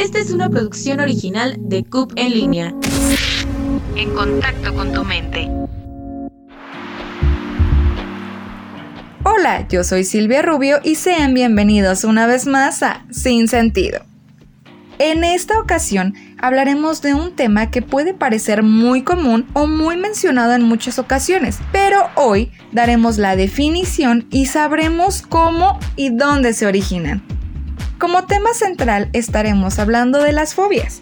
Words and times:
Esta 0.00 0.18
es 0.18 0.30
una 0.30 0.48
producción 0.48 0.98
original 0.98 1.56
de 1.58 1.84
CUP 1.84 2.14
en 2.16 2.30
línea. 2.30 2.74
En 3.96 4.10
contacto 4.14 4.74
con 4.74 4.94
tu 4.94 5.04
mente. 5.04 5.46
Hola, 9.24 9.68
yo 9.68 9.84
soy 9.84 10.04
Silvia 10.04 10.40
Rubio 10.40 10.80
y 10.82 10.94
sean 10.94 11.34
bienvenidos 11.34 12.04
una 12.04 12.26
vez 12.26 12.46
más 12.46 12.82
a 12.82 13.04
Sin 13.10 13.46
Sentido. 13.46 14.00
En 14.98 15.22
esta 15.22 15.60
ocasión 15.60 16.14
hablaremos 16.38 17.02
de 17.02 17.12
un 17.12 17.36
tema 17.36 17.70
que 17.70 17.82
puede 17.82 18.14
parecer 18.14 18.62
muy 18.62 19.02
común 19.02 19.46
o 19.52 19.66
muy 19.66 19.98
mencionado 19.98 20.54
en 20.54 20.62
muchas 20.62 20.98
ocasiones, 20.98 21.58
pero 21.72 22.08
hoy 22.14 22.50
daremos 22.72 23.18
la 23.18 23.36
definición 23.36 24.26
y 24.30 24.46
sabremos 24.46 25.20
cómo 25.20 25.78
y 25.94 26.08
dónde 26.08 26.54
se 26.54 26.66
originan. 26.66 27.22
Como 28.00 28.24
tema 28.24 28.54
central 28.54 29.10
estaremos 29.12 29.78
hablando 29.78 30.22
de 30.22 30.32
las 30.32 30.54
fobias. 30.54 31.00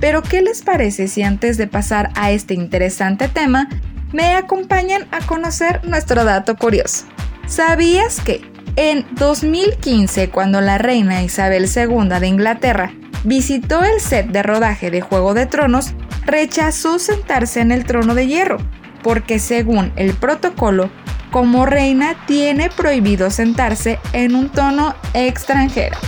Pero 0.00 0.22
¿qué 0.22 0.40
les 0.40 0.62
parece 0.62 1.06
si 1.06 1.22
antes 1.22 1.58
de 1.58 1.66
pasar 1.66 2.10
a 2.14 2.30
este 2.30 2.54
interesante 2.54 3.28
tema, 3.28 3.68
me 4.14 4.34
acompañan 4.34 5.06
a 5.10 5.18
conocer 5.26 5.84
nuestro 5.84 6.24
dato 6.24 6.56
curioso? 6.56 7.04
¿Sabías 7.46 8.22
que 8.22 8.40
en 8.76 9.04
2015, 9.16 10.30
cuando 10.30 10.62
la 10.62 10.78
reina 10.78 11.22
Isabel 11.22 11.66
II 11.66 12.18
de 12.18 12.26
Inglaterra 12.26 12.92
visitó 13.24 13.84
el 13.84 14.00
set 14.00 14.28
de 14.28 14.42
rodaje 14.42 14.90
de 14.90 15.02
Juego 15.02 15.34
de 15.34 15.44
Tronos, 15.44 15.92
rechazó 16.24 16.98
sentarse 16.98 17.60
en 17.60 17.72
el 17.72 17.84
trono 17.84 18.14
de 18.14 18.26
hierro, 18.26 18.56
porque 19.02 19.38
según 19.38 19.92
el 19.96 20.14
protocolo, 20.14 20.88
como 21.30 21.66
reina 21.66 22.16
tiene 22.26 22.70
prohibido 22.70 23.30
sentarse 23.30 23.98
en 24.14 24.34
un 24.34 24.48
tono 24.48 24.94
extranjero. 25.12 25.98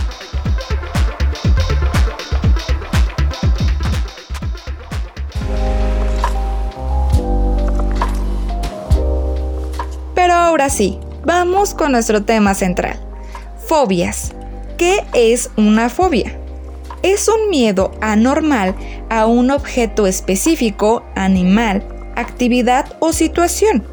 Ahora 10.61 10.69
sí, 10.69 10.99
vamos 11.25 11.73
con 11.73 11.91
nuestro 11.91 12.23
tema 12.23 12.53
central. 12.53 12.99
Fobias. 13.65 14.31
¿Qué 14.77 15.03
es 15.13 15.49
una 15.57 15.89
fobia? 15.89 16.37
es 17.03 17.27
un 17.27 17.49
miedo 17.49 17.91
anormal 17.99 18.75
a 19.09 19.25
un 19.25 19.49
objeto 19.49 20.05
específico, 20.05 21.03
animal, 21.15 21.83
actividad 22.15 22.85
o 22.99 23.11
situación. 23.11 23.83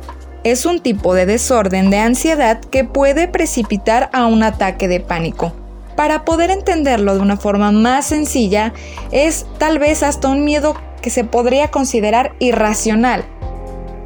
Es 0.45 0.67
un 0.67 0.81
tipo 0.81 1.15
de 1.15 1.25
desorden 1.25 1.89
de 1.89 2.01
ansiedad 2.01 2.61
que 2.61 2.85
puede 2.85 3.29
precipitar 3.29 4.11
a 4.13 4.27
un 4.27 4.43
ataque 4.43 4.89
de 4.89 5.01
pánico. 5.01 5.55
Para 5.97 6.27
poder 6.27 6.51
entenderlo 6.51 7.15
de 7.15 7.21
una 7.21 7.39
forma 7.39 7.73
más 7.73 8.05
sencilla, 8.05 8.75
es 9.11 9.47
tal 9.57 9.79
vez 9.79 10.03
hasta 10.03 10.29
un 10.29 10.45
miedo 10.45 10.77
que 11.01 11.09
se 11.09 11.25
podría 11.25 11.71
considerar 11.71 12.35
irracional, 12.41 13.25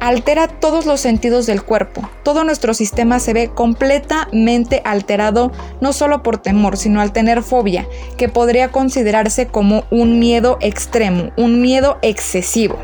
altera 0.07 0.49
todos 0.49 0.85
los 0.85 0.99
sentidos 0.99 1.45
del 1.45 1.63
cuerpo. 1.63 2.01
Todo 2.23 2.43
nuestro 2.43 2.73
sistema 2.73 3.19
se 3.19 3.31
ve 3.31 3.51
completamente 3.53 4.81
alterado 4.83 5.53
no 5.79 5.93
solo 5.93 6.23
por 6.23 6.39
temor, 6.39 6.75
sino 6.75 6.99
al 6.99 7.13
tener 7.13 7.41
fobia, 7.41 7.87
que 8.17 8.27
podría 8.27 8.69
considerarse 8.69 9.47
como 9.47 9.85
un 9.91 10.19
miedo 10.19 10.57
extremo, 10.59 11.31
un 11.37 11.61
miedo 11.61 11.99
excesivo. 12.01 12.77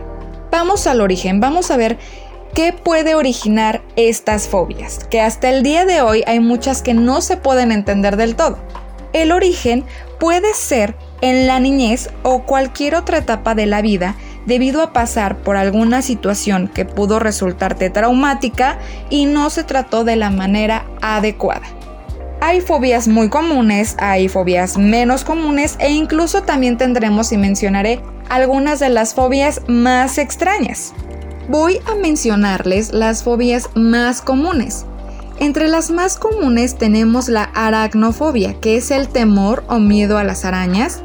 Vamos 0.49 0.87
al 0.87 1.01
origen, 1.01 1.41
vamos 1.41 1.71
a 1.71 1.77
ver 1.77 1.97
qué 2.53 2.71
puede 2.71 3.15
originar 3.15 3.81
estas 3.97 4.47
fobias, 4.47 5.03
que 5.09 5.19
hasta 5.19 5.49
el 5.49 5.61
día 5.61 5.83
de 5.83 6.01
hoy 6.01 6.23
hay 6.25 6.39
muchas 6.39 6.81
que 6.81 6.93
no 6.93 7.19
se 7.19 7.35
pueden 7.35 7.73
entender 7.73 8.15
del 8.15 8.37
todo. 8.37 8.57
El 9.11 9.33
origen 9.33 9.83
puede 10.21 10.53
ser 10.53 10.95
en 11.19 11.47
la 11.47 11.59
niñez 11.59 12.11
o 12.23 12.43
cualquier 12.43 12.95
otra 12.95 13.17
etapa 13.17 13.55
de 13.55 13.65
la 13.65 13.81
vida 13.81 14.15
debido 14.49 14.81
a 14.81 14.91
pasar 14.91 15.37
por 15.37 15.55
alguna 15.55 16.01
situación 16.01 16.67
que 16.67 16.83
pudo 16.83 17.19
resultarte 17.19 17.89
traumática 17.89 18.79
y 19.09 19.25
no 19.25 19.49
se 19.49 19.63
trató 19.63 20.03
de 20.03 20.17
la 20.17 20.31
manera 20.31 20.85
adecuada. 21.01 21.67
Hay 22.41 22.61
fobias 22.61 23.07
muy 23.07 23.29
comunes, 23.29 23.95
hay 23.99 24.27
fobias 24.27 24.77
menos 24.77 25.23
comunes 25.23 25.75
e 25.79 25.91
incluso 25.91 26.41
también 26.41 26.77
tendremos 26.77 27.31
y 27.31 27.37
mencionaré 27.37 28.01
algunas 28.27 28.79
de 28.79 28.89
las 28.89 29.13
fobias 29.13 29.61
más 29.67 30.17
extrañas. 30.17 30.93
Voy 31.47 31.79
a 31.85 31.95
mencionarles 31.95 32.91
las 32.91 33.23
fobias 33.23 33.69
más 33.75 34.21
comunes. 34.21 34.85
Entre 35.39 35.67
las 35.67 35.91
más 35.91 36.17
comunes 36.17 36.75
tenemos 36.75 37.29
la 37.29 37.43
aracnofobia, 37.43 38.59
que 38.59 38.77
es 38.77 38.89
el 38.89 39.09
temor 39.09 39.63
o 39.67 39.79
miedo 39.79 40.17
a 40.17 40.23
las 40.23 40.43
arañas, 40.43 41.03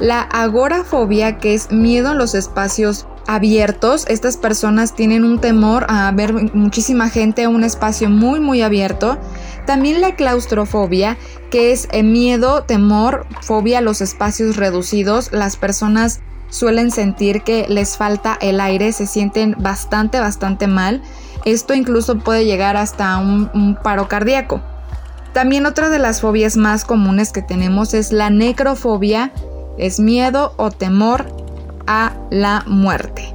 la 0.00 0.22
agorafobia, 0.22 1.38
que 1.38 1.54
es 1.54 1.70
miedo 1.70 2.10
a 2.10 2.14
los 2.14 2.34
espacios 2.34 3.06
abiertos. 3.26 4.06
Estas 4.08 4.36
personas 4.36 4.94
tienen 4.94 5.22
un 5.22 5.38
temor 5.38 5.86
a 5.88 6.10
ver 6.12 6.32
muchísima 6.54 7.10
gente 7.10 7.42
en 7.42 7.54
un 7.54 7.62
espacio 7.62 8.08
muy 8.08 8.40
muy 8.40 8.62
abierto. 8.62 9.18
También 9.66 10.00
la 10.00 10.16
claustrofobia, 10.16 11.18
que 11.50 11.72
es 11.72 11.88
eh, 11.92 12.02
miedo, 12.02 12.62
temor, 12.62 13.26
fobia 13.42 13.78
a 13.78 13.82
los 13.82 14.00
espacios 14.00 14.56
reducidos. 14.56 15.30
Las 15.30 15.56
personas 15.56 16.20
suelen 16.48 16.90
sentir 16.90 17.42
que 17.42 17.66
les 17.68 17.98
falta 17.98 18.38
el 18.40 18.60
aire, 18.60 18.92
se 18.92 19.06
sienten 19.06 19.54
bastante, 19.58 20.20
bastante 20.20 20.66
mal. 20.66 21.02
Esto 21.44 21.74
incluso 21.74 22.18
puede 22.18 22.46
llegar 22.46 22.78
hasta 22.78 23.18
un, 23.18 23.50
un 23.52 23.76
paro 23.76 24.08
cardíaco. 24.08 24.62
También 25.34 25.66
otra 25.66 25.90
de 25.90 25.98
las 25.98 26.22
fobias 26.22 26.56
más 26.56 26.86
comunes 26.86 27.32
que 27.32 27.42
tenemos 27.42 27.92
es 27.92 28.10
la 28.10 28.30
necrofobia, 28.30 29.32
es 29.78 30.00
miedo 30.00 30.54
o 30.56 30.70
temor 30.70 31.26
a 31.86 32.12
la 32.30 32.64
muerte. 32.66 33.34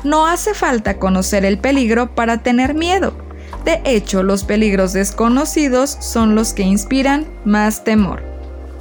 No 0.05 0.27
hace 0.27 0.53
falta 0.53 0.97
conocer 0.97 1.43
el 1.43 1.57
peligro 1.57 2.15
para 2.15 2.41
tener 2.41 2.73
miedo. 2.73 3.11
De 3.65 3.81
hecho, 3.83 4.23
los 4.23 4.45
peligros 4.45 4.93
desconocidos 4.93 5.89
son 5.99 6.35
los 6.35 6.53
que 6.53 6.63
inspiran 6.63 7.27
más 7.43 7.83
temor. 7.83 8.23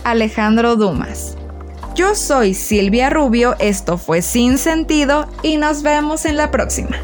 Alejandro 0.05 0.77
Dumas. 0.77 1.37
Yo 1.97 2.15
soy 2.15 2.55
Silvia 2.55 3.11
Rubio, 3.11 3.57
esto 3.59 3.99
fue 3.99 4.23
Sin 4.23 4.59
Sentido 4.59 5.27
y 5.43 5.57
nos 5.57 5.83
vemos 5.83 6.25
en 6.25 6.37
la 6.37 6.53
próxima. 6.53 6.97